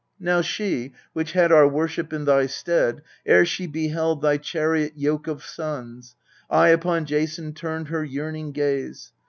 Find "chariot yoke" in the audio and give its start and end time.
4.37-5.27